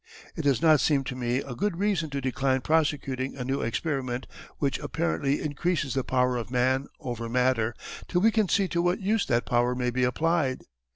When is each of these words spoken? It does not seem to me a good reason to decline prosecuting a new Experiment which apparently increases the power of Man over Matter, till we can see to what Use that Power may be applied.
It 0.35 0.41
does 0.41 0.63
not 0.63 0.79
seem 0.81 1.03
to 1.03 1.15
me 1.15 1.41
a 1.43 1.53
good 1.53 1.77
reason 1.77 2.09
to 2.09 2.21
decline 2.21 2.61
prosecuting 2.61 3.37
a 3.37 3.43
new 3.43 3.61
Experiment 3.61 4.25
which 4.57 4.79
apparently 4.79 5.39
increases 5.39 5.93
the 5.93 6.03
power 6.03 6.37
of 6.37 6.49
Man 6.49 6.87
over 6.99 7.29
Matter, 7.29 7.75
till 8.07 8.21
we 8.21 8.31
can 8.31 8.49
see 8.49 8.67
to 8.69 8.81
what 8.81 8.99
Use 8.99 9.27
that 9.27 9.45
Power 9.45 9.75
may 9.75 9.91
be 9.91 10.03
applied. 10.03 10.63